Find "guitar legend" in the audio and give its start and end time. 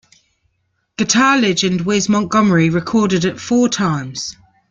0.97-1.81